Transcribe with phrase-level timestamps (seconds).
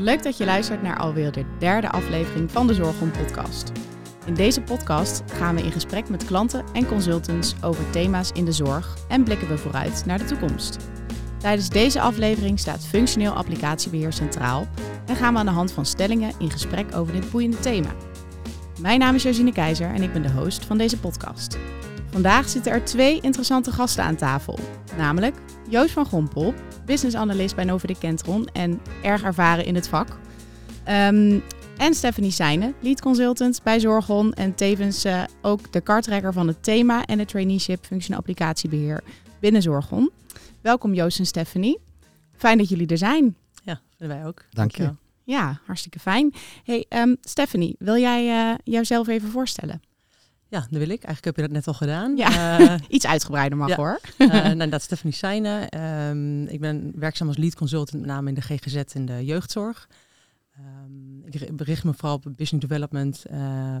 [0.00, 3.72] Leuk dat je luistert naar alweer de derde aflevering van de Zorgon podcast.
[4.26, 8.52] In deze podcast gaan we in gesprek met klanten en consultants over thema's in de
[8.52, 10.76] zorg en blikken we vooruit naar de toekomst.
[11.38, 14.68] Tijdens deze aflevering staat functioneel applicatiebeheer centraal
[15.06, 17.94] en gaan we aan de hand van stellingen in gesprek over dit boeiende thema.
[18.80, 21.58] Mijn naam is Josine Keizer en ik ben de host van deze podcast.
[22.10, 24.58] Vandaag zitten er twee interessante gasten aan tafel,
[24.96, 25.36] namelijk
[25.68, 26.54] Joost van Gompel,
[26.88, 30.08] business analyst bij Novo de Kentron en erg ervaren in het vak.
[30.84, 31.38] Ehm,
[31.76, 36.62] en Stephanie Seijnen, lead consultant bij Zorgon en tevens uh, ook de kartrekker van het
[36.62, 39.02] thema en het traineeship functioneel applicatiebeheer
[39.40, 40.10] binnen Zorgon.
[40.60, 41.78] Welkom Joost en Stephanie.
[42.36, 43.36] Fijn dat jullie er zijn.
[43.64, 44.44] Ja, vinden wij ook.
[44.50, 44.94] Dank je.
[45.24, 46.34] Ja, hartstikke fijn.
[46.64, 49.82] Hey, um, Stephanie, wil jij uh, jouzelf even voorstellen?
[50.50, 51.02] Ja, dat wil ik.
[51.02, 52.16] Eigenlijk heb je dat net al gedaan.
[52.16, 53.76] Ja, uh, iets uitgebreider mag ja.
[53.76, 54.00] hoor.
[54.18, 55.80] uh, nou, dat is Stephanie Seijnen.
[55.80, 59.88] Um, ik ben werkzaam als lead consultant, met name in de GGZ en de jeugdzorg.
[60.58, 63.76] Um, ik bericht me vooral op business development uh,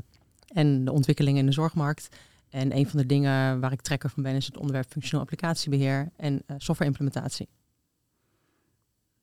[0.48, 2.08] en de ontwikkelingen in de zorgmarkt.
[2.48, 6.10] En een van de dingen waar ik trekker van ben is het onderwerp functioneel applicatiebeheer
[6.16, 7.48] en softwareimplementatie.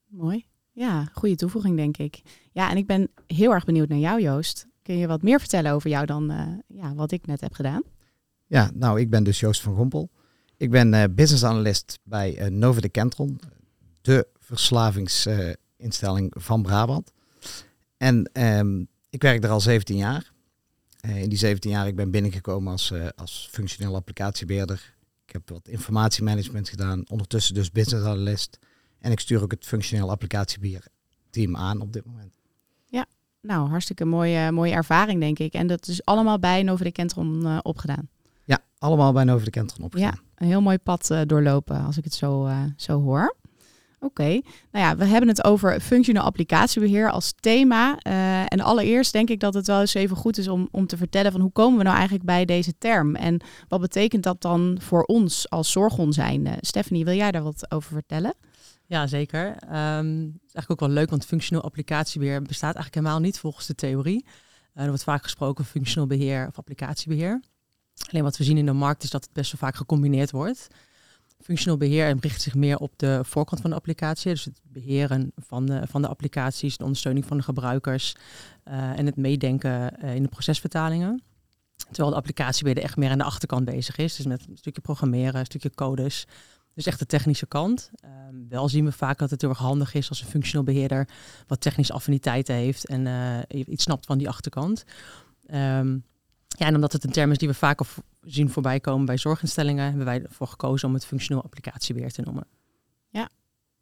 [0.07, 0.45] Mooi.
[0.71, 2.21] Ja, goede toevoeging denk ik.
[2.51, 4.67] Ja, en ik ben heel erg benieuwd naar jou Joost.
[4.85, 7.83] Kun je wat meer vertellen over jou dan uh, ja, wat ik net heb gedaan?
[8.45, 10.09] Ja, nou, ik ben dus Joost van Gompel.
[10.57, 13.39] Ik ben uh, business analyst bij uh, Nova de Kentron,
[14.01, 17.11] de verslavingsinstelling van Brabant.
[17.97, 20.31] En um, ik werk er al 17 jaar.
[21.01, 24.95] in die 17 jaar ik ben binnengekomen als, als functioneel applicatiebeheerder.
[25.25, 28.59] Ik heb wat informatiemanagement gedaan, ondertussen dus business analyst.
[28.99, 30.87] En ik stuur ook het functioneel applicatiebeheer
[31.29, 32.33] team aan op dit moment.
[33.45, 35.53] Nou, hartstikke mooie, mooie ervaring, denk ik.
[35.53, 38.09] En dat is allemaal bij Nova de Kentron uh, opgedaan.
[38.43, 40.11] Ja, allemaal bij Nova de Kentron opgedaan.
[40.13, 43.35] Ja, een heel mooi pad uh, doorlopen, als ik het zo, uh, zo hoor.
[43.99, 44.43] Oké, okay.
[44.71, 47.97] nou ja, we hebben het over functioneel applicatiebeheer als thema.
[48.47, 51.31] en allereerst denk ik dat het wel eens even goed is om, om te vertellen
[51.31, 53.15] van hoe komen we nou eigenlijk bij deze term?
[53.15, 56.57] En wat betekent dat dan voor ons als zorgon zijn?
[56.59, 58.33] Stephanie, wil jij daar wat over vertellen?
[58.87, 59.47] Ja, zeker.
[59.47, 63.65] Um, het is eigenlijk ook wel leuk, want functioneel applicatiebeheer bestaat eigenlijk helemaal niet volgens
[63.65, 64.25] de theorie.
[64.25, 67.41] Uh, er wordt vaak gesproken functioneel beheer of applicatiebeheer.
[68.09, 70.67] Alleen wat we zien in de markt is dat het best wel vaak gecombineerd wordt.
[71.41, 75.65] Functioneel beheer richt zich meer op de voorkant van de applicatie, dus het beheren van
[75.65, 78.15] de, van de applicaties, de ondersteuning van de gebruikers
[78.67, 81.23] uh, en het meedenken uh, in de procesvertalingen.
[81.75, 85.39] Terwijl de applicatiebeheer echt meer aan de achterkant bezig is, dus met een stukje programmeren,
[85.39, 86.27] een stukje codes,
[86.75, 87.91] dus echt de technische kant.
[88.29, 91.07] Um, wel zien we vaak dat het heel erg handig is als een functioneel beheerder
[91.47, 94.83] wat technische affiniteiten heeft en uh, iets snapt van die achterkant.
[95.47, 96.03] Um,
[96.47, 97.79] ja, en omdat het een term is die we vaak
[98.21, 102.47] zien voorbij komen bij zorginstellingen, hebben wij ervoor gekozen om het functioneel applicatiebeheer te noemen.
[103.09, 103.29] Ja,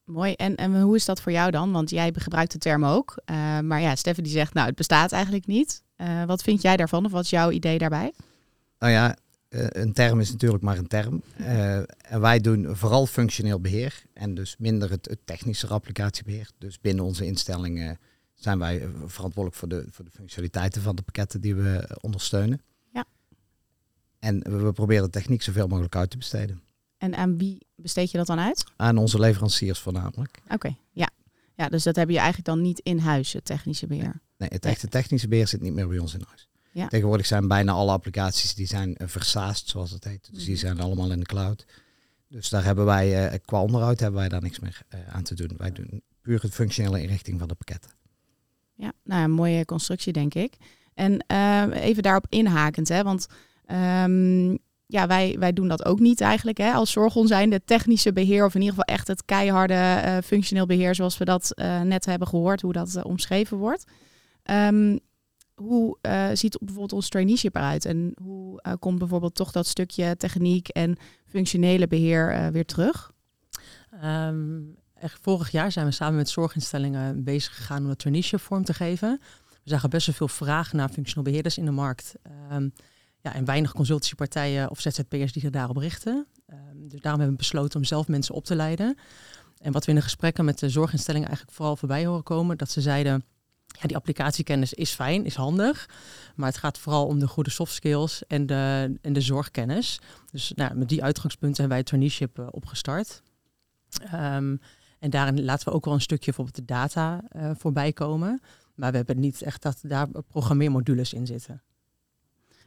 [0.03, 0.33] mooi.
[0.33, 1.71] En, en hoe is dat voor jou dan?
[1.71, 3.21] Want jij gebruikt de term ook.
[3.25, 5.83] Uh, maar ja, Steffen die zegt, nou, het bestaat eigenlijk niet.
[5.97, 8.13] Uh, wat vind jij daarvan of wat is jouw idee daarbij?
[8.79, 9.15] Nou ja,
[9.53, 11.21] een term is natuurlijk maar een term.
[11.39, 16.49] Uh, en wij doen vooral functioneel beheer en dus minder het, het technische applicatiebeheer.
[16.57, 17.99] Dus binnen onze instellingen
[18.33, 22.61] zijn wij verantwoordelijk voor de, voor de functionaliteiten van de pakketten die we ondersteunen.
[22.93, 23.05] Ja.
[24.19, 26.61] En we, we proberen de techniek zoveel mogelijk uit te besteden.
[26.97, 28.63] En aan wie besteed je dat dan uit?
[28.75, 30.37] Aan onze leveranciers voornamelijk.
[30.43, 31.09] Oké, okay, ja.
[31.55, 34.21] Ja, dus dat heb je eigenlijk dan niet in huis, het technische beheer?
[34.37, 36.47] Nee, het echte technische beheer zit niet meer bij ons in huis.
[36.73, 36.87] Ja.
[36.87, 40.29] Tegenwoordig zijn bijna alle applicaties die zijn uh, versaasd, zoals het heet.
[40.33, 41.65] Dus die zijn allemaal in de cloud.
[42.27, 45.35] Dus daar hebben wij, uh, qua onderhoud hebben wij daar niks meer uh, aan te
[45.35, 45.51] doen.
[45.57, 47.91] Wij doen puur het functionele inrichting van de pakketten.
[48.73, 50.53] Ja, nou ja, mooie constructie denk ik.
[50.93, 51.25] En
[51.71, 53.27] even daarop inhakend, hè, want
[53.71, 57.49] um, ja, wij, wij doen dat ook niet eigenlijk hè, als zorgon zijn.
[57.49, 61.53] De technische beheer of in ieder geval echt het keiharde functioneel beheer zoals we dat
[61.83, 63.83] net hebben gehoord, hoe dat omschreven wordt.
[64.43, 64.99] Um,
[65.63, 67.85] hoe uh, ziet bijvoorbeeld ons traineeship eruit?
[67.85, 73.11] En hoe uh, komt bijvoorbeeld toch dat stukje techniek en functionele beheer uh, weer terug?
[74.93, 78.73] Echt, vorig jaar zijn we samen met zorginstellingen bezig gegaan om een traineeship vorm te
[78.73, 79.19] geven.
[79.49, 82.15] We zagen best wel veel vraag naar functioneel beheerders in de markt.
[82.51, 82.73] Um,
[83.21, 86.27] ja, en weinig consultancypartijen of ZZP'ers die zich daarop richten.
[86.47, 88.97] Um, dus daarom hebben we besloten om zelf mensen op te leiden.
[89.57, 92.69] En wat we in de gesprekken met de zorginstellingen eigenlijk vooral voorbij horen komen, dat
[92.69, 93.25] ze zeiden
[93.81, 95.89] ja, die applicatiekennis is fijn, is handig.
[96.35, 99.99] Maar het gaat vooral om de goede soft skills en de, en de zorgkennis.
[100.31, 103.21] Dus nou, met die uitgangspunten hebben wij het traineeship uh, opgestart.
[104.13, 104.59] Um,
[104.99, 108.41] en daarin laten we ook wel een stukje bijvoorbeeld de data uh, voorbij komen.
[108.75, 111.61] Maar we hebben niet echt dat daar programmeermodules in zitten.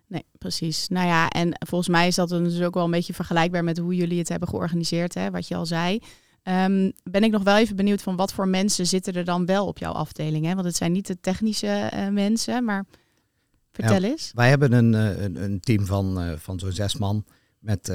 [0.07, 0.89] Nee, precies.
[0.89, 3.95] Nou ja, en volgens mij is dat dus ook wel een beetje vergelijkbaar met hoe
[3.95, 5.99] jullie het hebben georganiseerd, hè, wat je al zei.
[6.47, 9.67] Ehm, ben ik nog wel even benieuwd van wat voor mensen zitten er dan wel
[9.67, 10.47] op jouw afdeling?
[10.47, 10.55] Hè?
[10.55, 12.85] Want het zijn niet de technische eh, mensen, maar
[13.71, 14.31] vertel eens.
[14.35, 17.25] Wij hebben een, eh, een, een team van, uh, van zo'n zes man
[17.59, 17.93] met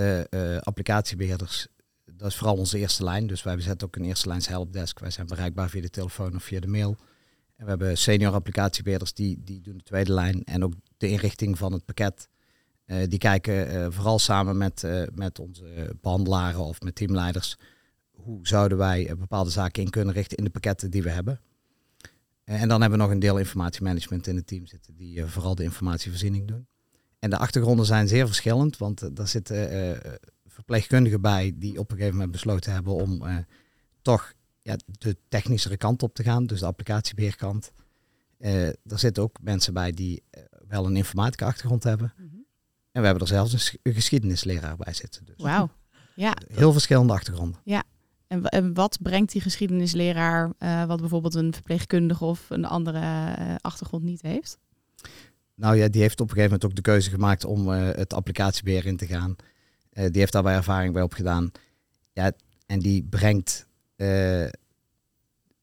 [0.60, 1.68] applicatiebeheerders.
[2.06, 3.28] Dat is vooral onze eerste lijn.
[3.28, 5.00] Dus wij zetten ook een eerste lijns helpdesk.
[5.00, 6.96] Wij zijn bereikbaar via de telefoon of via de mail.
[7.56, 10.44] En we hebben senior applicatiebeheerders die, die doen de tweede lijn.
[10.44, 12.28] En ook de inrichting van het pakket.
[12.86, 17.58] die kijken vooral samen met, met onze behandelaren of met teamleiders
[18.24, 21.40] hoe zouden wij eh, bepaalde zaken in kunnen richten in de pakketten die we hebben.
[22.44, 25.28] Eh, en dan hebben we nog een deel informatiemanagement in het team zitten, die eh,
[25.28, 26.68] vooral de informatievoorziening doen.
[27.20, 30.02] En de achtergronden zijn zeer verschillend, want daar zitten
[30.46, 33.46] verpleegkundigen bij die op een gegeven moment besloten hebben om
[34.02, 37.72] toch ja, de technischere kant op te gaan, dus de applicatiebeheerkant.
[38.38, 40.24] er zitten ook mensen bij die
[40.68, 42.14] wel een informatica achtergrond hebben.
[42.18, 42.26] Mhm.
[42.92, 45.26] En we hebben er zelfs een geschiedenisleraar bij zitten.
[45.26, 45.36] Dus.
[45.38, 45.70] Wauw.
[46.16, 46.34] Ja.
[46.48, 47.60] Heel verschillende achtergronden.
[47.64, 47.84] Ja,
[48.40, 53.00] en, wat brengt die geschiedenisleraar, uh, wat bijvoorbeeld een verpleegkundige of een andere
[53.40, 54.58] uh, achtergrond niet heeft?
[55.56, 58.14] Nou ja, die heeft op een gegeven moment ook de keuze gemaakt om uh, het
[58.14, 59.36] applicatiebeheer in te gaan.
[59.92, 61.52] die heeft daarbij ervaring bij opgedaan.
[62.14, 62.32] Ja,
[62.66, 63.68] en die brengt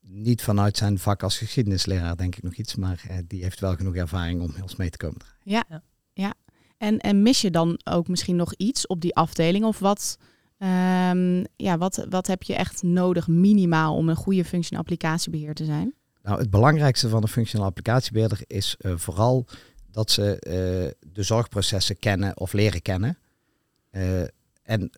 [0.01, 3.95] niet vanuit zijn vak als geschiedenisleraar, denk ik nog iets, maar die heeft wel genoeg
[3.95, 5.21] ervaring om heel mee te komen.
[5.43, 5.83] Ja, ja.
[6.13, 6.35] ja.
[6.79, 9.65] En, en mis je dan ook misschien nog iets op die afdeling?
[9.65, 10.19] Of wat,
[10.59, 15.65] Um, ja, wat, wat heb je echt nodig minimaal om een goede functioneel applicatiebeheer te
[15.65, 15.95] zijn?
[16.23, 19.47] Nou, het belangrijkste van een functioneel applicatiebeheerder is uh, vooral
[19.91, 23.19] dat ze uh, de zorgprocessen kennen of leren kennen.
[23.91, 24.21] Uh,
[24.63, 24.91] en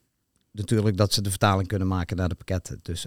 [0.52, 2.80] natuurlijk dat ze de vertaling kunnen maken naar de pakketten.
[2.82, 3.06] Dus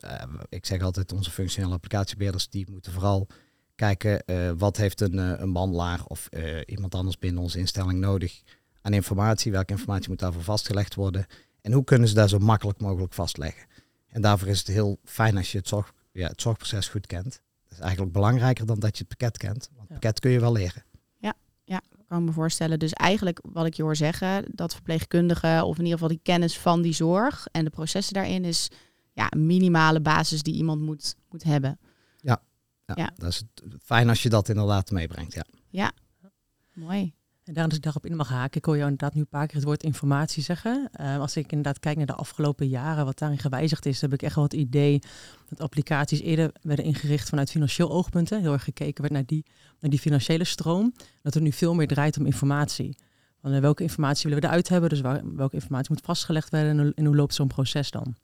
[0.50, 3.28] ik zeg altijd, onze functionele applicatiebeheerders die moeten vooral
[3.76, 4.24] kijken
[4.58, 6.30] wat heeft een, een of
[6.66, 8.42] iemand anders binnen onze instelling nodig
[8.82, 9.52] aan informatie.
[9.52, 11.26] Welke informatie moet daarvoor vastgelegd worden?
[11.64, 13.66] En hoe kunnen ze daar zo makkelijk mogelijk vastleggen?
[14.08, 17.42] En daarvoor is het heel fijn als je het, zorg, ja, het zorgproces goed kent.
[17.64, 19.70] Dat is eigenlijk belangrijker dan dat je het pakket kent.
[19.76, 20.84] Want het pakket kun je wel leren.
[21.18, 21.34] Ja,
[21.64, 22.80] ja, kan me voorstellen.
[22.80, 26.58] Dus eigenlijk wat ik je hoor zeggen, dat verpleegkundigen of in ieder geval die kennis
[26.58, 28.70] van die zorg en de processen daarin is
[29.14, 31.80] ja, een minimale basis die iemand moet, moet hebben.
[32.18, 32.42] Ja,
[32.86, 33.12] ja, ja.
[33.16, 33.44] dat is
[33.82, 35.34] fijn als je dat inderdaad meebrengt.
[35.34, 35.46] Ja.
[35.70, 35.92] ja,
[36.74, 37.14] mooi.
[37.44, 39.48] En daarom dat ik daarop in mag haken, ik hoor jou inderdaad nu een paar
[39.48, 40.90] keer het woord informatie zeggen.
[41.02, 44.22] Uh, als ik inderdaad kijk naar de afgelopen jaren, wat daarin gewijzigd is, heb ik
[44.22, 45.02] echt wel het idee
[45.50, 48.30] dat applicaties eerder werden ingericht vanuit financieel oogpunt.
[48.30, 49.46] Heel erg gekeken werd naar die,
[49.80, 50.94] naar die financiële stroom.
[51.22, 52.98] Dat het nu veel meer draait om informatie.
[53.42, 54.90] Van, uh, welke informatie willen we eruit hebben?
[54.90, 58.16] Dus waar, welke informatie moet vastgelegd worden en, en hoe loopt zo'n proces dan?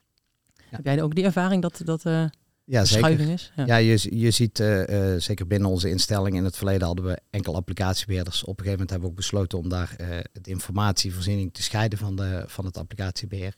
[0.70, 2.24] Heb jij ook die ervaring dat, dat uh,
[2.70, 3.20] ja, zeker.
[3.20, 3.52] is?
[3.56, 7.20] Ja, ja je, je ziet uh, zeker binnen onze instelling in het verleden hadden we
[7.30, 8.42] enkel applicatiebeheerders.
[8.42, 11.98] Op een gegeven moment hebben we ook besloten om daar uh, de informatievoorziening te scheiden
[11.98, 13.54] van, de, van het applicatiebeheer.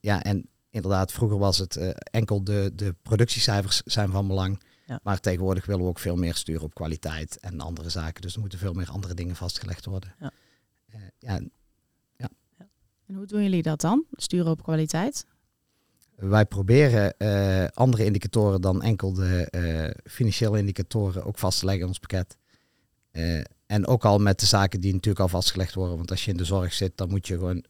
[0.00, 4.62] ja, en inderdaad, vroeger was het enkel de, de productiecijfers zijn van belang.
[4.86, 5.00] Ja.
[5.02, 8.22] Maar tegenwoordig willen we ook veel meer sturen op kwaliteit en andere zaken.
[8.22, 10.14] Dus er moeten veel meer andere dingen vastgelegd worden.
[10.20, 10.32] Ja.
[11.18, 11.40] ja,
[12.16, 12.28] ja.
[13.06, 14.04] En hoe doen jullie dat dan?
[14.12, 15.26] Sturen op kwaliteit?
[16.16, 21.82] Wij proberen uh, andere indicatoren dan enkel de uh, financiële indicatoren ook vast te leggen
[21.82, 22.36] in ons pakket.
[23.12, 25.96] Uh, en ook al met de zaken die natuurlijk al vastgelegd worden.
[25.96, 27.64] Want als je in de zorg zit, dan moet je gewoon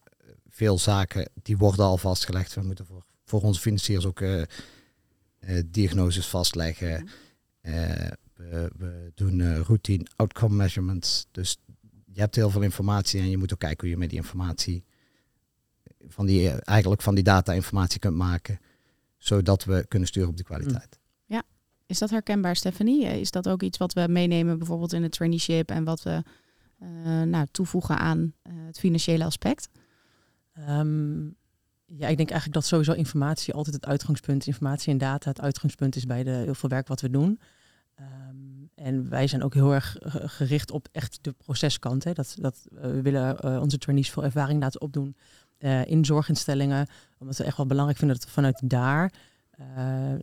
[0.49, 2.53] veel zaken, die worden al vastgelegd.
[2.53, 4.23] We moeten voor, voor onze financiers ook
[5.65, 7.09] diagnoses vastleggen.
[7.61, 11.27] We, we, doen routine outcome measurements.
[11.31, 11.57] Dus
[12.05, 14.83] je hebt heel veel informatie en je moet ook kijken hoe je met die informatie
[16.09, 18.59] van die, eigenlijk van die data-informatie kunt maken,
[19.17, 20.99] zodat we kunnen sturen op de kwaliteit.
[21.25, 21.43] Ja,
[21.85, 23.05] is dat herkenbaar, Stephanie?
[23.05, 26.23] Is dat ook iets wat we meenemen bijvoorbeeld in het traineeship en wat we
[26.83, 29.69] uh, nou, toevoegen aan uh, het financiële aspect?
[30.69, 31.35] Um,
[31.85, 34.47] ja, ik denk eigenlijk dat sowieso informatie altijd het uitgangspunt is.
[34.47, 37.39] Informatie en data het uitgangspunt is bij de heel veel werk wat we doen.
[37.99, 42.03] Um, en wij zijn ook heel erg gericht op echt de proceskant.
[42.03, 42.13] Hè.
[42.13, 45.15] Dat, dat, uh, we willen uh, onze trainees veel ervaring laten opdoen
[45.59, 46.87] uh, in zorginstellingen.
[47.17, 49.13] Omdat we echt wel belangrijk vinden dat we vanuit daar
[49.59, 49.65] uh,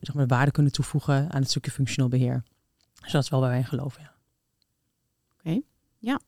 [0.01, 2.43] zeg maar waarde kunnen toevoegen aan het stukje functioneel beheer.
[3.01, 4.03] Dus dat is wel waar wij in geloven.
[4.03, 4.13] Ja.
[5.39, 5.61] Oké,
[5.99, 6.21] ja.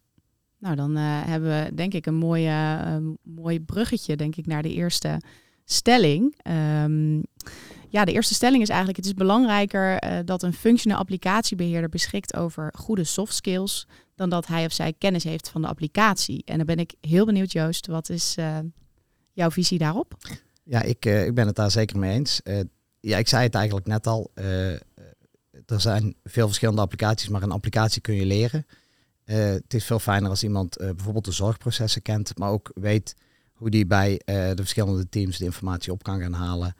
[0.59, 4.73] Nou, dan uh, hebben we denk ik een mooie, mooi bruggetje denk ik, naar de
[4.73, 5.21] eerste
[5.65, 6.35] stelling.
[6.83, 7.23] Um,
[7.89, 12.75] ja, de eerste stelling is eigenlijk: het is belangrijker dat een functioneel applicatiebeheerder beschikt over
[12.77, 16.43] goede soft skills dan dat hij of zij kennis heeft van de applicatie.
[16.45, 18.37] En dan ben ik heel benieuwd, Joost, wat is
[19.37, 20.16] jouw visie daarop?
[20.62, 22.40] Ja, ik, uh, ik ben het daar zeker mee eens.
[22.45, 22.61] Uh,
[23.00, 24.31] ja, ik zei het eigenlijk net al.
[24.35, 24.73] Uh,
[25.66, 28.66] er zijn veel verschillende applicaties, maar een applicatie kun je leren.
[29.25, 33.16] het is veel fijner als iemand bijvoorbeeld de zorgprocessen kent, maar ook weet
[33.52, 36.75] hoe die bij de verschillende teams de informatie op kan gaan halen.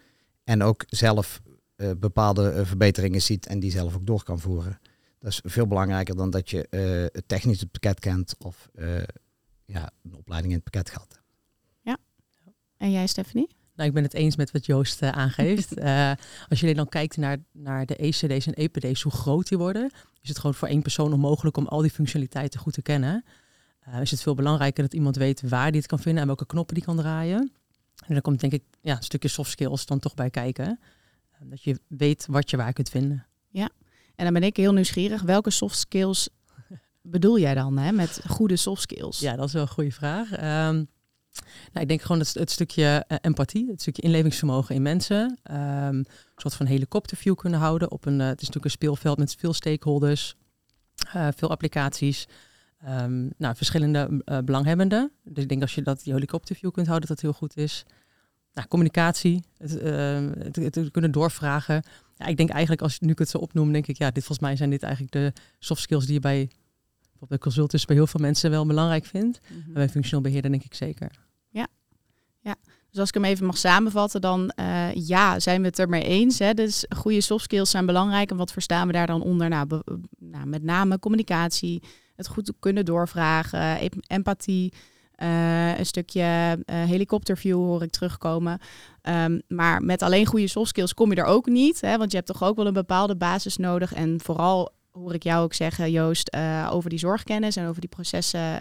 [0.45, 1.41] En ook zelf
[1.77, 4.79] eh, bepaalde eh, verbeteringen ziet en die zelf ook door kan voeren.
[5.19, 6.81] Dat is veel belangrijker dan dat je eh,
[7.13, 9.03] het technisch het pakket kent of eh,
[9.65, 11.16] ja, een opleiding in het pakket gehad.
[12.77, 13.49] En jij, Stephanie?
[13.75, 15.75] Nou, ik ben het eens met wat Joost eh, aangeeft.
[15.87, 16.13] Eh,
[16.49, 19.91] als je dan kijkt naar, naar de ECD's en EPD's, hoe groot die worden,
[20.23, 23.25] is het gewoon voor één persoon onmogelijk om al die functionaliteiten goed te kennen.
[23.81, 26.47] Eh, is het veel belangrijker dat iemand weet waar die het kan vinden en welke
[26.47, 27.53] knoppen die kan draaien.
[28.07, 30.81] En dan komt denk ik ja, een stukje soft skills dan toch bij kijken.
[31.41, 33.27] Dat je weet wat je waar kunt vinden.
[34.17, 35.23] En dan ben ik heel nieuwsgierig.
[35.23, 36.29] Welke soft skills
[37.03, 39.19] bedoel jij dan hè, met goede soft skills?
[39.19, 40.33] Ja, dat is wel een goede vraag.
[40.33, 40.85] Ehm,
[41.73, 45.39] nou, ik denk gewoon het, het stukje eh, empathie, het stukje inlevingsvermogen in mensen.
[45.43, 48.21] Ehm, een soort van helikopterview kunnen houden op een.
[48.21, 50.35] eh, het is natuurlijk een speelveld met veel stakeholders,
[51.13, 52.27] eh, veel applicaties.
[52.81, 55.13] ehm, nou, verschillende belanghebbenden.
[55.25, 57.85] Dus ik denk als je dat die helikopterview kunt houden, dat dat heel goed is.
[58.55, 61.83] Nou, communicatie, het, eh, het, het- kunnen doorvragen.
[62.17, 64.39] Ja, ik denk eigenlijk, als nu ik het zo opnoem, denk ik, ja, dit volgens
[64.49, 66.37] mij zijn dit eigenlijk de soft skills die je bij,
[67.01, 69.41] bijvoorbeeld bij consultants bij heel veel mensen wel belangrijk vindt.
[69.43, 69.67] Mhm.
[69.67, 71.11] En bij functioneel beheerder denk ik zeker.
[72.97, 76.03] Dus als ik hem even mag samenvatten, dan eh, ja, zijn we het er mee
[76.03, 76.39] eens.
[76.39, 76.55] Hè?
[76.55, 78.31] Dus goede soft skills zijn belangrijk.
[78.31, 79.49] En wat verstaan we daar dan onder?
[79.49, 79.67] Nou,
[80.19, 81.83] nou, met name communicatie,
[82.15, 84.73] het goed kunnen doorvragen, em- empathie,
[85.15, 86.23] eh, een stukje
[86.65, 88.59] eh, helikopterview hoor ik terugkomen.
[89.03, 91.81] Ehm, maar met alleen goede soft skills kom je er ook niet.
[91.81, 91.97] Hè?
[91.97, 93.95] Want je hebt toch ook wel een bepaalde basis nodig.
[93.95, 96.37] En vooral hoor ik jou ook zeggen, Joost,
[96.71, 98.59] over die zorgkennis en over die processen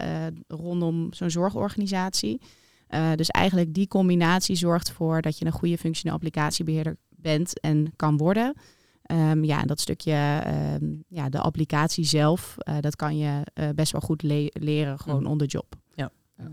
[0.48, 2.40] rondom zo'n zorgorganisatie.
[2.86, 7.92] Eh, dus eigenlijk die combinatie zorgt ervoor dat je een goede functioneel applicatiebeheerder bent en
[7.96, 8.54] kan worden.
[9.02, 13.68] Ehm, ja, en dat stukje, ehm, ja, de applicatie zelf, eh, dat kan je eh,
[13.74, 15.30] best wel goed le- leren, gewoon Mhm.
[15.30, 15.74] on the job.
[15.94, 16.10] Ja.
[16.36, 16.48] Ehm,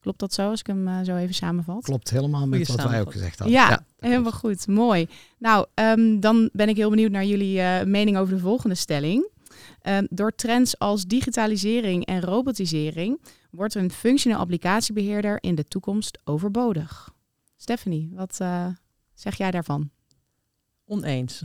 [0.00, 1.82] klopt dat zo, als ik hem zo even samenvat?
[1.84, 3.56] Klopt helemaal met Goeie wat wij ook gezegd hadden.
[3.56, 5.06] Ja, dat Helemaal goed, mooi.
[5.38, 9.28] Nou, ehm, dan ben ik heel benieuwd naar jullie eh, mening over de volgende stelling.
[9.80, 13.20] Ehm, door trends als digitalisering en robotisering
[13.50, 17.10] wordt een functioneel applicatiebeheerder in de toekomst overbodig.
[17.56, 18.66] Stephanie, wat eh,
[19.14, 19.90] zeg jij daarvan?
[20.84, 21.42] Oneens.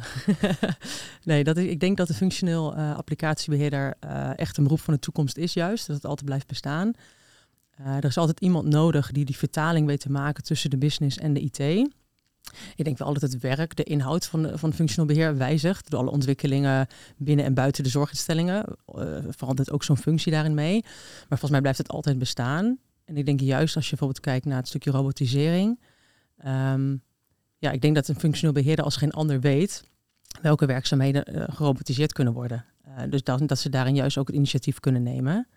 [1.23, 4.93] nee, dat is, ik denk dat de functioneel eh, applicatiebeheerder eh, echt een beroep van
[4.93, 5.87] de toekomst is juist.
[5.87, 6.93] Dat het altijd blijft bestaan.
[7.83, 11.33] Er is altijd iemand nodig die die vertaling weet te maken tussen de business en
[11.33, 11.89] de IT.
[12.75, 15.89] Ik denk wel dat het werk, de inhoud van, van functioneel beheer wijzigt.
[15.89, 16.87] Door alle ontwikkelingen
[17.17, 20.81] binnen en buiten de zorginstellingen eh, verandert ook zo'n functie daarin mee.
[20.81, 22.77] Maar volgens mij blijft het altijd bestaan.
[23.05, 25.79] En ik denk juist als je bijvoorbeeld kijkt naar het stukje robotisering.
[26.37, 26.95] ehm,
[27.57, 29.83] ja, ik denk dat een functioneel beheerder als geen ander weet
[30.41, 32.65] welke werkzaamheden eh, gerobotiseerd kunnen worden.
[32.81, 35.47] Eh, dus dat, dat ze daarin juist ook het initiatief kunnen nemen.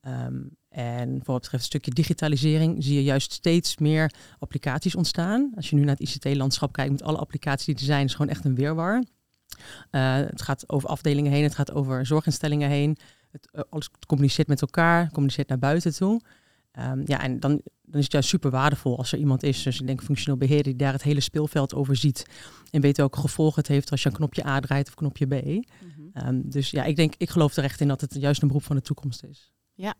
[0.00, 5.52] Ehm, en voor wat betreft het stukje digitalisering zie je juist steeds meer applicaties ontstaan.
[5.56, 8.30] Als je nu naar het ICT-landschap kijkt met alle applicaties die er zijn, is gewoon
[8.30, 9.04] echt een weerwar.
[9.90, 12.96] Eh, het gaat over afdelingen heen, het gaat over zorginstellingen heen.
[13.30, 16.20] Het, eh, alles communiceert met elkaar, communiceert naar buiten toe.
[16.72, 19.80] Ehm, ja, en dan, dan is het juist super waardevol als er iemand is, dus
[19.80, 22.26] ik denk functioneel beheerder, die daar het hele speelveld over ziet.
[22.70, 25.64] En weet welke gevolgen het heeft als je een knopje A draait of knopje B.
[26.12, 28.64] Ehm, dus ja, ik denk, ik geloof er echt in dat het juist een beroep
[28.64, 29.52] van de toekomst is.
[29.74, 29.94] Ja,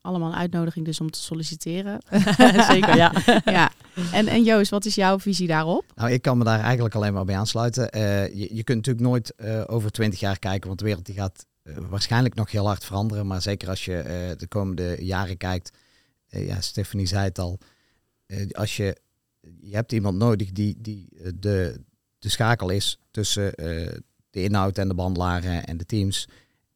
[0.00, 2.00] allemaal een uitnodiging dus om te solliciteren.
[2.72, 3.12] Zeker, ja.
[3.44, 3.70] ja.
[4.12, 5.84] En, en Joost, wat is jouw visie daarop?
[5.94, 7.90] Nou, ik kan me daar eigenlijk alleen maar bij aansluiten.
[7.90, 11.14] Eh, je, je kunt natuurlijk nooit eh, over twintig jaar kijken, want de wereld die
[11.14, 13.26] gaat eh, waarschijnlijk nog heel hard veranderen.
[13.26, 15.70] Maar zeker als je eh, de komende jaren kijkt,
[16.28, 17.58] ja, Stephanie zei het al,
[18.26, 18.96] eh, als je,
[19.60, 21.80] je hebt iemand nodig die, die de,
[22.18, 23.92] de schakel is tussen eh,
[24.30, 26.28] de inhoud en de behandelaren en de teams.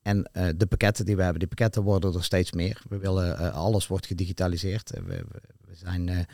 [0.03, 2.83] En eh, de pakketten die we hebben, die pakketten worden er steeds meer.
[2.89, 4.91] We willen, eh, alles wordt gedigitaliseerd.
[4.91, 5.25] Eh, we,
[5.67, 6.27] we, zijn,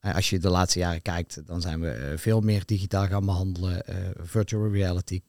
[0.00, 3.86] als je de laatste jaren kijkt, dan zijn we veel meer digitaal gaan behandelen.
[3.86, 5.20] Eh, virtual reality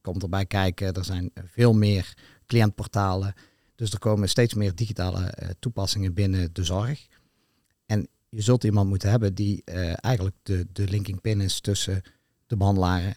[0.00, 0.94] komt erbij kijken.
[0.94, 2.14] Er zijn veel meer
[2.46, 3.34] cliëntportalen.
[3.74, 7.06] Dus er komen steeds meer digitale toepassingen binnen de zorg.
[7.86, 9.64] En je zult iemand moeten hebben die
[9.94, 12.02] eigenlijk de, de linking pin is tussen
[12.46, 13.14] de behandelaren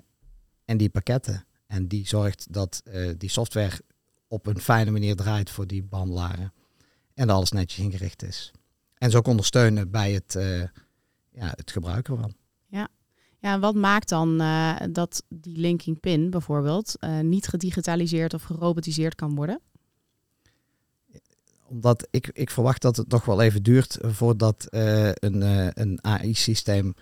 [0.66, 1.46] en die pakketten.
[1.68, 2.84] En die zorgt dat
[3.18, 3.80] die software
[4.34, 6.54] op een fijne manier draait voor die behandelaren.
[7.13, 8.52] En dat alles netjes ingericht is.
[8.98, 10.60] En ze ook ondersteunen bij het, eh,
[11.32, 12.34] ja, het gebruiken van.
[12.68, 12.88] Ja,
[13.40, 19.16] en wat maakt dan eh, dat die linking pin bijvoorbeeld eh, niet gedigitaliseerd of gerobotiseerd
[19.16, 19.60] kan worden?
[21.63, 25.42] Omdat ik, ik verwacht dat het nog wel even duurt voordat een,
[25.82, 26.94] een AI-systeem,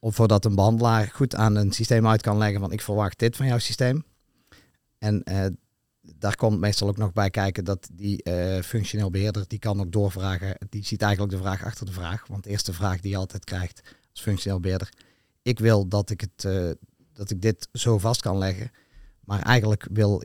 [0.00, 3.36] of voordat een behandelaar goed aan een systeem uit kan leggen van ik verwacht dit
[3.36, 4.04] van jouw systeem.
[5.00, 5.46] En eh,
[6.00, 9.92] daar komt meestal ook nog bij kijken dat die eh, functioneel beheerder, die kan ook
[9.92, 10.56] doorvragen.
[10.68, 12.26] Die ziet eigenlijk de vraag achter de vraag.
[12.26, 13.80] Want de eerste vraag die je altijd krijgt
[14.10, 14.92] als functioneel beheerder.
[15.42, 16.70] Ik wil dat ik, het, eh,
[17.12, 18.70] dat ik dit zo vast kan leggen.
[19.24, 20.22] Maar eigenlijk wil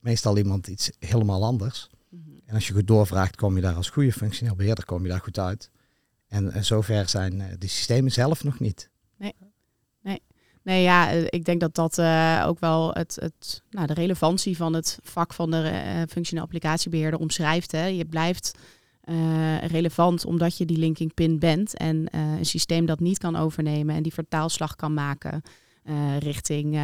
[0.00, 1.90] meestal iemand iets helemaal anders.
[2.08, 2.20] Mhm.
[2.46, 5.20] En als je goed doorvraagt, kom je daar als goede functioneel beheerder kom je daar
[5.20, 5.70] goed uit.
[6.26, 8.90] En, zover zijn de systemen zelf nog niet.
[9.16, 9.34] Nee,
[10.72, 14.74] ja, eh, ik denk dat dat uh, ook wel het, het, nou, de relevantie van
[14.74, 17.72] het vak van de uh, functioneel applicatiebeheerder omschrijft.
[17.72, 17.86] Hè.
[17.86, 18.58] Je blijft
[19.04, 23.94] uh, relevant omdat je die linking pin bent en een systeem dat niet kan overnemen
[23.94, 25.42] en die vertaalslag kan maken
[26.18, 26.74] richting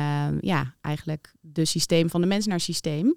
[0.41, 3.15] ja, eigenlijk de systeem van de mens naar systeem.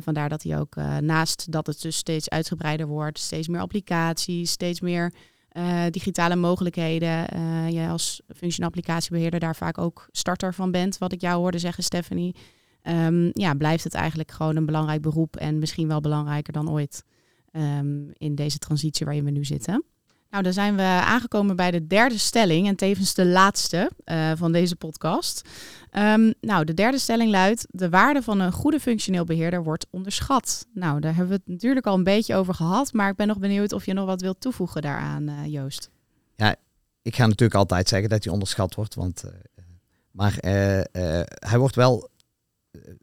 [0.00, 4.80] vandaar dat hij ook naast dat het dus steeds uitgebreider wordt, steeds meer applicaties, steeds
[4.80, 5.12] meer
[5.52, 7.36] uh, digitale mogelijkheden.
[7.36, 11.58] Uh, jij als functioneel applicatiebeheerder daar vaak ook starter van bent, wat ik jou hoorde
[11.58, 12.36] zeggen, Stephanie.
[12.82, 17.04] Um, ja, blijft het eigenlijk gewoon een belangrijk beroep en misschien wel belangrijker dan ooit
[17.52, 19.84] um, in deze transitie waarin we nu zitten.
[20.30, 24.52] Nou, dan zijn we aangekomen bij de derde stelling en tevens de laatste uh, van
[24.52, 25.48] deze podcast.
[25.92, 30.66] Um, nou, de derde stelling luidt: de waarde van een goede functioneel beheerder wordt onderschat.
[30.72, 33.38] Nou, daar hebben we het natuurlijk al een beetje over gehad, maar ik ben nog
[33.38, 35.90] benieuwd of je nog wat wilt toevoegen daaraan, uh, Joost.
[36.34, 36.56] Ja,
[37.02, 39.30] ik ga natuurlijk altijd zeggen dat hij onderschat wordt, want, uh,
[40.10, 40.36] maar
[41.38, 42.10] hij wordt wel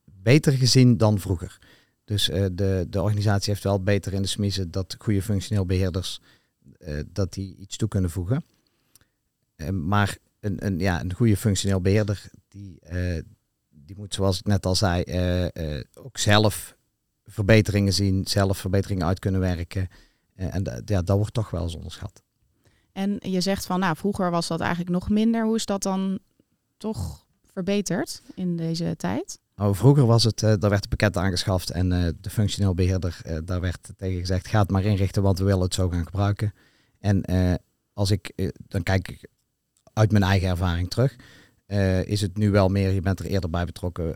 [0.05, 1.57] beter gezien dan vroeger.
[2.03, 6.19] Dus de, de organisatie heeft wel beter in de smiezen dat goede functioneel beheerders
[7.05, 8.43] dat die iets toe kunnen voegen.
[9.55, 13.21] Uh, maar een, een, ja, een goede functioneel beheerder, die, uh,
[13.69, 15.03] die moet zoals ik net al zei,
[15.93, 16.75] ook zelf
[17.25, 19.87] verbeteringen zien, zelf verbeteringen uit kunnen werken.
[20.35, 22.23] en ja, dat wordt toch wel eens onderschat.
[22.91, 25.45] En je zegt van, nou, vroeger was dat eigenlijk nog minder.
[25.45, 26.19] Hoe is dat dan
[26.77, 29.39] toch verbeterd in deze tijd?
[29.57, 33.21] Oh, vroeger was het, uh, daar werd het pakket aangeschaft en uh, de functioneel beheerder,
[33.25, 36.05] uh, daar werd tegen gezegd, ga het maar inrichten, want we willen het zo gaan
[36.05, 36.53] gebruiken.
[36.99, 37.23] En
[37.93, 39.27] als ik, dan kijk ik
[39.93, 41.15] uit mijn eigen ervaring terug,
[42.07, 44.13] is het nu wel meer, je bent er eerder bij betrokken,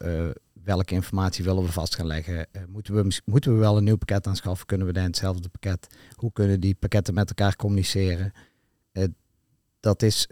[0.63, 2.47] welke informatie willen we vast gaan leggen?
[2.67, 4.65] moeten, we, moeten we wel een nieuw pakket aanschaffen?
[4.65, 5.87] Kunnen we dan hetzelfde pakket?
[6.15, 8.31] Hoe kunnen die pakketten met elkaar communiceren?
[9.79, 10.27] dat is,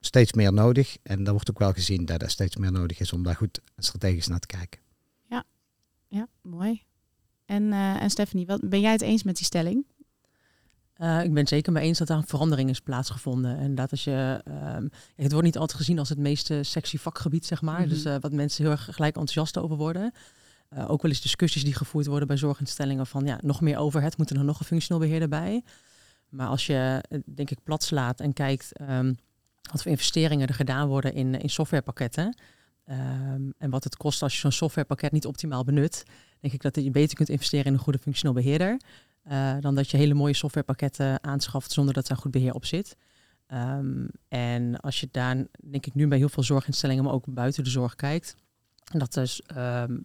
[0.00, 0.96] steeds meer nodig.
[1.02, 3.60] En dat wordt ook wel gezien dat er steeds meer nodig is om daar goed
[3.76, 4.80] strategisch naar te kijken.
[5.28, 5.44] Ja,
[6.08, 6.82] ja mooi.
[7.44, 9.84] En, uh, en Stephanie, wat, ben jij het eens met die stelling?
[10.96, 13.58] Uh, ik ben zeker mee eens dat er een verandering is plaatsgevonden.
[13.58, 14.44] En dat als je.
[14.76, 17.74] Um, het wordt niet altijd gezien als het meest sexy vakgebied, zeg maar.
[17.74, 17.88] Mm -hmm.
[17.88, 20.12] Dus uh, wat mensen heel erg gelijk enthousiast over worden.
[20.70, 24.16] Uh, ook wel eens discussies die gevoerd worden bij zorginstellingen van ja, nog meer overheid,
[24.16, 25.62] moet er nog een functioneel beheerder bij.
[26.28, 28.80] Maar als je, denk ik, plat slaat en kijkt.
[28.80, 29.18] Um,
[29.70, 32.36] wat voor investeringen er gedaan worden in, in softwarepakketten.
[32.90, 36.02] Um, en wat het kost als je zo'n softwarepakket niet optimaal benut.
[36.40, 38.80] Denk ik dat je beter kunt investeren in een goede functioneel beheerder.
[39.30, 42.96] Uh, dan dat je hele mooie softwarepakketten aanschaft zonder dat er goed beheer op zit.
[43.52, 47.64] Um, en als je daar, denk ik nu bij heel veel zorginstellingen, maar ook buiten
[47.64, 48.34] de zorg kijkt.
[48.92, 50.04] Dat dus um,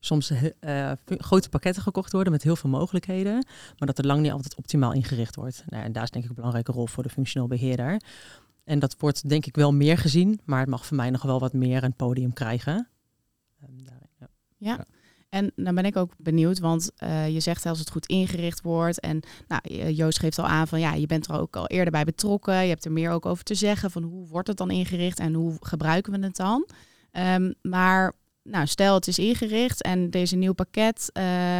[0.00, 3.46] soms uh, grote pakketten gekocht worden met heel veel mogelijkheden,
[3.78, 5.64] maar dat er lang niet altijd optimaal ingericht wordt.
[5.66, 8.00] Nou, en daar is denk ik een belangrijke rol voor de functioneel beheerder.
[8.64, 11.40] En dat wordt denk ik wel meer gezien, maar het mag voor mij nog wel
[11.40, 12.88] wat meer een podium krijgen.
[13.68, 14.28] Um, daarin, ja.
[14.56, 14.86] ja.
[15.28, 19.00] En dan ben ik ook benieuwd, want uh, je zegt als het goed ingericht wordt.
[19.00, 22.04] En nou, Joost geeft al aan van ja, je bent er ook al eerder bij
[22.04, 22.62] betrokken.
[22.62, 25.34] Je hebt er meer ook over te zeggen van hoe wordt het dan ingericht en
[25.34, 26.68] hoe gebruiken we het dan.
[27.12, 31.10] Um, maar nou, stel het is ingericht en deze nieuw pakket,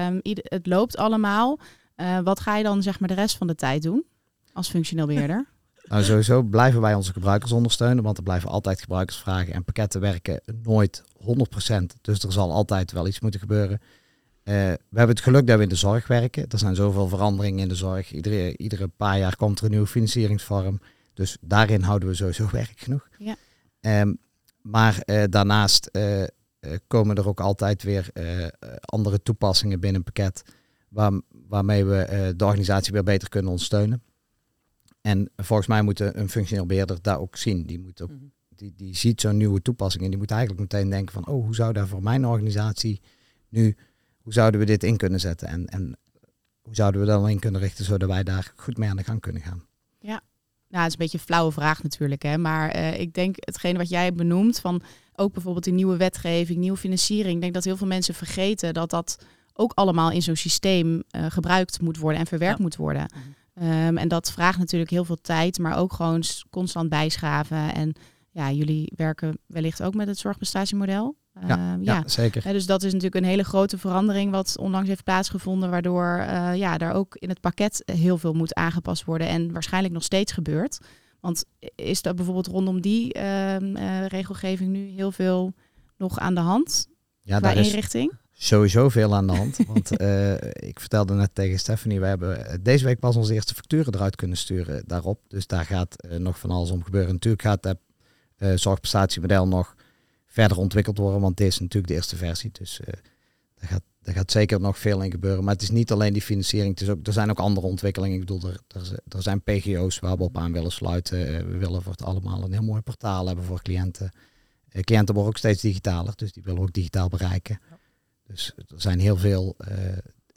[0.06, 1.58] um, het loopt allemaal.
[1.96, 4.04] Uh, wat ga je dan zeg maar de rest van de tijd doen
[4.52, 5.46] als functioneel beheerder?
[5.92, 10.40] Nou, sowieso blijven wij onze gebruikers ondersteunen, want er blijven altijd gebruikersvragen en pakketten werken
[10.62, 11.22] nooit 100%.
[12.00, 13.80] Dus er zal altijd wel iets moeten gebeuren.
[13.80, 16.48] Uh, we hebben het geluk dat we in de zorg werken.
[16.48, 18.12] Er zijn zoveel veranderingen in de zorg.
[18.12, 20.80] Iedere, iedere paar jaar komt er een nieuwe financieringsvorm.
[21.14, 23.08] Dus daarin houden we sowieso werk genoeg.
[23.18, 23.36] Ja.
[24.00, 24.18] Um,
[24.62, 26.22] maar uh, daarnaast uh,
[26.86, 28.10] komen er ook altijd weer
[28.80, 30.42] andere toepassingen binnen een pakket.
[30.88, 34.02] Waar, waarmee we de organisatie weer beter kunnen ondersteunen.
[35.02, 37.66] En volgens mij moet een functioneel beheerder daar ook zien.
[37.66, 38.32] Die, moet ook, mm -hmm.
[38.48, 41.54] die, die ziet zo'n nieuwe toepassing en die moet eigenlijk meteen denken van, oh, hoe
[41.54, 43.00] zou daar voor mijn organisatie
[43.48, 43.76] nu,
[44.18, 45.48] hoe zouden we dit in kunnen zetten?
[45.48, 45.96] En, en
[46.62, 49.20] hoe zouden we dan in kunnen richten zodat wij daar goed mee aan de gang
[49.20, 49.64] kunnen gaan?
[49.98, 50.20] Ja,
[50.68, 52.38] nou, het is een beetje een flauwe vraag natuurlijk, hè.
[52.38, 54.82] maar uh, ik denk hetgeen wat jij benoemt van
[55.14, 57.34] ook bijvoorbeeld die nieuwe wetgeving, nieuwe financiering.
[57.34, 59.18] Ik denk dat heel veel mensen vergeten dat dat
[59.52, 62.62] ook allemaal in zo'n systeem uh, gebruikt moet worden en verwerkt ja.
[62.62, 63.06] moet worden.
[63.62, 67.74] Um, en dat vraagt natuurlijk heel veel tijd, maar ook gewoon constant bijschaven.
[67.74, 67.92] En
[68.30, 71.16] ja, jullie werken wellicht ook met het zorgprestatiemodel.
[71.46, 72.46] Ja, um, ja, ja, zeker.
[72.46, 76.54] Ja, dus dat is natuurlijk een hele grote verandering wat onlangs heeft plaatsgevonden, waardoor uh,
[76.54, 80.32] ja, daar ook in het pakket heel veel moet aangepast worden en waarschijnlijk nog steeds
[80.32, 80.78] gebeurt.
[81.20, 81.44] Want
[81.74, 85.54] is er bijvoorbeeld rondom die ehm, eh, regelgeving nu heel veel
[85.96, 86.88] nog aan de hand
[87.22, 88.12] Ja, qua daar is inrichting?
[88.42, 89.58] Sowieso veel aan de hand.
[89.66, 93.54] Want eh, ik vertelde net tegen Stephanie, we hebben eh, deze week pas onze eerste
[93.54, 95.20] facturen eruit kunnen sturen daarop.
[95.28, 97.12] Dus daar gaat eh, nog van alles om gebeuren.
[97.12, 99.74] Natuurlijk gaat eh zorgprestatiemodel nog
[100.26, 102.50] verder ontwikkeld worden, want dit is natuurlijk de eerste versie.
[102.52, 102.80] Dus
[103.60, 105.44] daar, gaat, gaat zeker nog veel in gebeuren.
[105.44, 108.14] Maar het is niet alleen die financiering, er zijn ook andere ontwikkelingen.
[108.20, 108.60] Ik bedoel, er,
[109.08, 111.18] er, zijn PGO's waar we op aan willen sluiten.
[111.50, 114.10] We willen voor het allemaal een heel mooi portaal hebben voor cliënten.
[114.80, 117.58] Cliënten worden ook steeds digitaler, dus die willen ook digitaal bereiken.
[118.26, 119.76] Dus er zijn heel veel eh,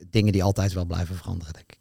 [0.10, 1.78] dingen die altijd wel blijven veranderen, denk ik.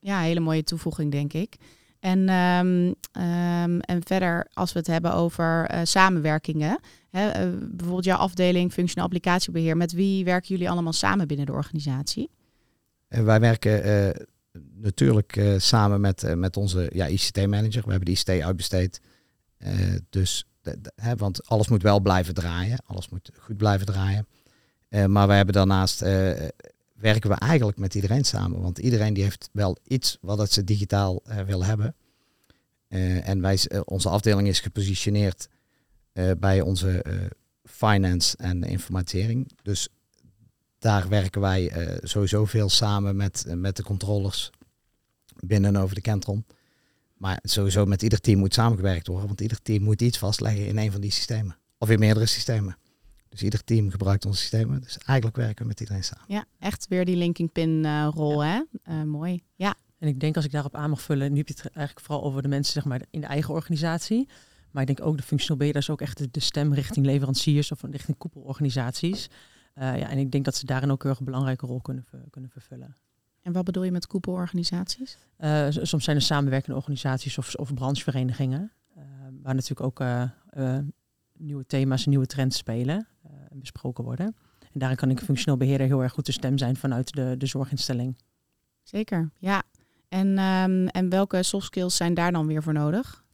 [0.00, 1.56] Ja, hele mooie toevoeging, denk ik.
[2.00, 6.78] En, ehm, ehm, en verder, als we het hebben over eh, samenwerkingen.
[7.10, 9.76] Hè, eh, bijvoorbeeld jouw afdeling functioneel applicatiebeheer.
[9.76, 12.30] Met wie werken jullie allemaal samen binnen de organisatie?
[13.08, 14.26] En wij werken
[14.74, 17.82] natuurlijk samen met, met onze ja, ICT-manager.
[17.84, 19.00] We hebben de ICT uitbesteed.
[20.10, 22.78] Dus, de- de- hè, want alles moet wel blijven draaien.
[22.86, 24.26] Alles moet goed blijven draaien.
[24.92, 26.30] Eh, maar we hebben daarnaast eh,
[26.94, 28.60] werken we eigenlijk met iedereen samen.
[28.60, 31.94] Want iedereen die heeft wel iets wat het ze digitaal eh, wil hebben.
[33.22, 35.48] En wij, onze afdeling is gepositioneerd
[36.38, 37.04] bij onze
[37.64, 39.50] finance en informatisering.
[39.62, 39.88] Dus
[40.78, 44.50] daar werken wij sowieso veel samen met, met de controllers
[45.40, 46.44] binnen en over de Kentron.
[47.16, 50.78] Maar sowieso met ieder team moet samengewerkt worden, want ieder team moet iets vastleggen in
[50.78, 51.56] een van die systemen.
[51.78, 52.76] Of in meerdere systemen.
[53.32, 54.80] Dus ieder team gebruikt onze systemen.
[54.80, 56.24] Dus eigenlijk werken we met iedereen samen.
[56.28, 58.62] Ja, echt weer die linking pin eh, rol, hè?
[58.82, 59.42] Eh, mooi.
[59.54, 62.06] Ja, En ik denk als ik daarop aan mag vullen, nu heb je het eigenlijk
[62.06, 64.28] vooral over de mensen zeg maar, in de eigen organisatie.
[64.70, 67.82] Maar ik denk ook de functional beheerders ook echt de, de stem richting leveranciers of
[67.82, 69.30] richting koepelorganisaties.
[69.74, 72.06] Eh, ja, en ik denk dat ze daarin ook heel erg een belangrijke rol kunnen,
[72.30, 72.96] kunnen vervullen.
[73.42, 75.18] en wat bedoel je met koepelorganisaties?
[75.36, 79.02] Eh, soms zijn er samenwerkende organisaties of, of brancheverenigingen, eh,
[79.42, 80.84] waar natuurlijk ook eh, eh,
[81.32, 83.21] nieuwe thema's en nieuwe trends spelen en
[83.58, 84.36] besproken worden.
[84.72, 87.46] En daarin kan ik functioneel beheerder heel erg goed de stem zijn vanuit de, de
[87.46, 88.16] zorginstelling.
[88.82, 89.62] Zeker, ja.
[90.08, 93.24] En, ehm, en welke soft skills zijn daar dan weer voor nodig?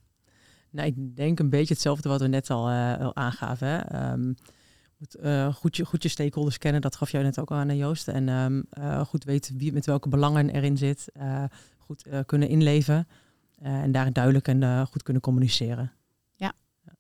[0.71, 3.69] Nou, ik denk een beetje hetzelfde wat we net al, eh, al aangaven.
[3.69, 3.79] Hè.
[3.79, 4.33] Ehm,
[4.99, 7.69] moet, eh, goed, je, goed je stakeholders kennen, dat gaf jij net ook al aan,
[7.69, 8.09] eh, Joost.
[8.09, 11.13] En ehm, eh, goed weten wie met welke belangen erin zit.
[11.79, 13.09] goed kunnen inleven.
[13.59, 15.93] en daarin duidelijk en goed kunnen communiceren.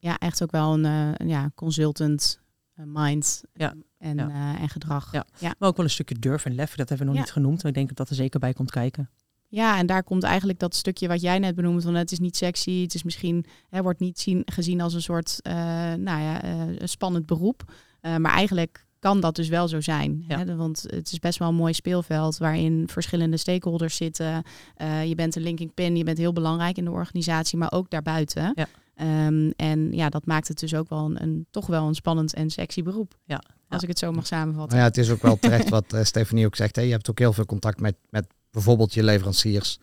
[0.00, 2.40] Ja, echt ook wel een, ja, consultant
[2.86, 3.74] mind Ja.
[3.98, 4.28] En, Ja.
[4.28, 5.12] eh, en gedrag.
[5.12, 5.26] Ja.
[5.38, 5.54] Ja.
[5.58, 7.56] Maar ook wel een stukje durf en lef, dat hebben we nog niet genoemd.
[7.62, 9.10] Maar ik denk dat dat er zeker bij komt kijken.
[9.50, 12.36] Ja, en daar komt eigenlijk dat stukje wat jij net benoemde, van het is niet
[12.36, 15.54] sexy, het is misschien, hè, wordt niet zien, gezien als een soort, eh,
[15.94, 16.50] nou ja, eh,
[16.84, 17.72] spannend beroep.
[18.00, 20.24] Eh, maar eigenlijk kan dat dus wel zo zijn.
[20.28, 20.38] Ja.
[20.38, 20.56] Hè?
[20.56, 24.42] Want het is best wel een mooi speelveld waarin verschillende stakeholders zitten.
[24.74, 27.90] Eh, je bent een linking pin, je bent heel belangrijk in de organisatie, maar ook
[27.90, 28.52] daarbuiten.
[28.54, 28.66] Ja.
[28.98, 32.34] Ehm, en ja, dat maakt het dus ook wel een, een toch wel een spannend
[32.34, 33.18] en sexy beroep.
[33.24, 33.36] Ja.
[33.36, 33.78] Als Ja.
[33.82, 34.76] ik het zo mag samenvatten.
[34.76, 36.76] Maar ja, het is ook wel terecht wat eh, Stefanie ook zegt.
[36.76, 36.82] Hè.
[36.82, 39.78] Je hebt ook heel veel contact met, met bijvoorbeeld je leveranciers.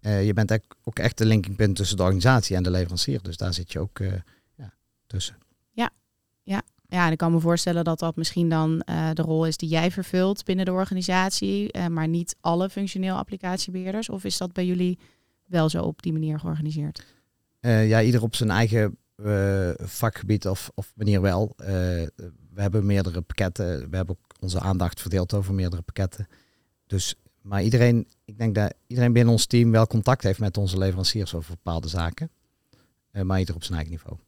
[0.00, 3.22] Eh, je bent ook echt de linkingpunt tussen de organisatie en de leverancier.
[3.22, 4.12] Dus daar zit je ook eh,
[4.56, 4.72] ja,
[5.06, 5.36] tussen.
[6.88, 9.68] Ja, en ik kan me voorstellen dat dat misschien dan eh, de rol is die
[9.68, 14.08] jij vervult binnen de organisatie, eh, maar niet alle functioneel applicatiebeheerders.
[14.08, 14.98] Of is dat bij jullie
[15.46, 17.04] wel zo op die manier georganiseerd?
[17.60, 21.54] Eh, ja, ieder op zijn eigen eh, vakgebied of, of manier wel.
[21.56, 21.66] Eh,
[22.54, 23.90] we hebben meerdere pakketten.
[23.90, 26.28] We hebben ook onze aandacht verdeeld over meerdere pakketten.
[26.86, 30.78] Dus, maar iedereen, ik denk dat iedereen binnen ons team wel contact heeft met onze
[30.78, 32.30] leveranciers over bepaalde zaken.
[33.22, 34.18] Maar ieder op zijn eigen niveau.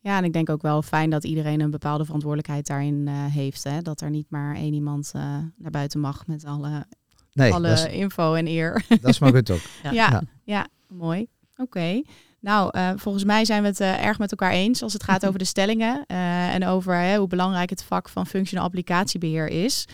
[0.00, 3.64] Ja, en ik denk ook wel fijn dat iedereen een bepaalde verantwoordelijkheid daarin heeft.
[3.64, 3.82] Hè?
[3.82, 5.12] Dat er niet maar één iemand
[5.56, 6.86] naar buiten mag met alle,
[7.32, 8.84] Nee, alle info en eer.
[8.88, 9.60] dat is maar goed ook.
[9.82, 10.22] Ja, Ja.
[10.44, 10.68] ja.
[10.88, 11.28] mooi.
[11.56, 12.02] Oké.
[12.44, 15.26] Nou, eh, volgens mij zijn we het eh, erg met elkaar eens als het gaat
[15.26, 19.84] over de stellingen eh, en over hoe belangrijk het vak van functioneel applicatiebeheer is.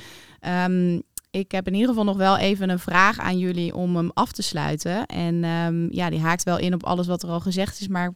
[0.41, 4.11] Ehm, ik heb in ieder geval nog wel even een vraag aan jullie om hem
[4.15, 5.07] af te sluiten.
[5.07, 8.15] En ehm, ja, die haakt wel in op alles wat er al gezegd is, maar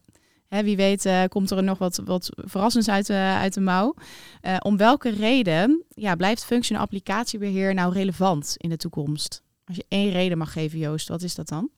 [0.48, 3.94] hè, wie weet komt er nog wat, wat verrassends uit de, uit de mouw.
[4.58, 9.42] Om welke reden ja, blijft functioneel applicatiebeheer nou relevant in de toekomst?
[9.64, 11.70] Als je één reden mag geven, Joost, wat is dat dan?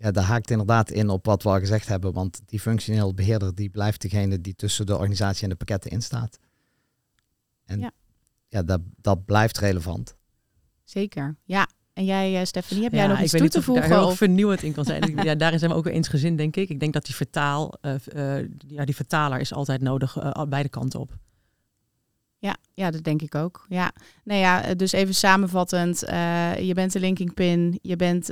[0.00, 2.12] Ja, daar haakt inderdaad in op wat we al gezegd hebben.
[2.12, 6.02] Want die functioneel beheerder die blijft degene die tussen de organisatie en de pakketten in
[6.02, 6.38] staat.
[7.64, 7.90] En Ja.
[8.48, 10.16] ja, dat, dat blijft relevant.
[10.84, 11.68] Zeker, ja.
[11.92, 13.74] En jij, eh, Stephanie, heb Ja, jij nog ik iets toe niet te of ik
[13.74, 14.00] daar voegen?
[14.00, 14.16] heel Of...
[14.16, 15.02] vernieuwend in kan zijn.
[15.02, 16.68] Ik- ja, daarin zijn we ook weer eensgezind, denk ik.
[16.68, 20.68] Ik denk dat die, vertaal, eh, eh, ja, die vertaler is altijd nodig, al- beide
[20.68, 21.16] kanten op.
[22.40, 23.66] Ja, ja, dat denk ik ook.
[23.68, 23.92] Ja.
[24.24, 25.98] Nou ja, dus even samenvattend.
[26.60, 27.78] je bent de linking pin.
[27.82, 28.26] Je bent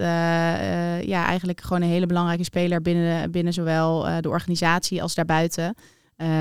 [1.06, 5.74] ja, eigenlijk gewoon een hele belangrijke speler binnen, binnen zowel de organisatie als daarbuiten.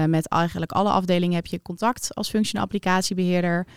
[0.08, 3.67] met eigenlijk alle afdelingen heb je contact als functioneel applicatiebeheerder.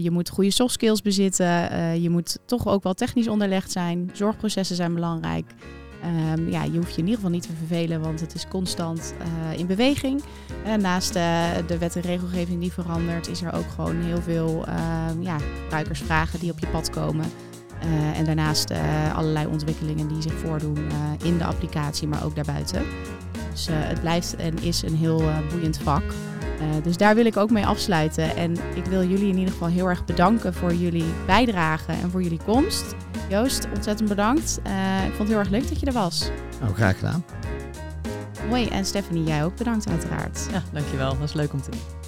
[0.00, 2.00] Je moet goede soft skills bezitten.
[2.02, 4.10] Je moet toch ook wel technisch onderlegd zijn.
[4.12, 5.54] Zorgprocessen zijn belangrijk.
[6.04, 9.14] Um, ja, je hoeft je in ieder geval niet te vervelen, want het is constant
[9.20, 10.22] uh, in beweging.
[10.78, 15.38] Naast de wet en regelgeving die verandert, is er ook gewoon heel veel ehm, ja,
[15.62, 17.26] gebruikersvragen die op je pad komen.
[18.14, 18.72] en daarnaast
[19.14, 20.78] allerlei ontwikkelingen die zich voordoen
[21.22, 22.82] in de applicatie, maar ook daarbuiten.
[23.50, 26.02] Dus het blijft en is een heel boeiend vak.
[26.60, 28.36] Uh, dus daar wil ik ook mee afsluiten.
[28.36, 32.22] En ik wil jullie in ieder geval heel erg bedanken voor jullie bijdrage en voor
[32.22, 32.94] jullie komst.
[33.28, 34.60] Joost, ontzettend bedankt.
[34.66, 36.30] Uh, ik vond het heel erg leuk dat je er was.
[36.60, 37.24] Nou, graag gedaan.
[38.48, 38.68] Mooi.
[38.68, 40.48] En Stephanie, jij ook bedankt uiteraard.
[40.52, 41.08] Ja, dankjewel.
[41.08, 42.03] Dat was leuk om te doen.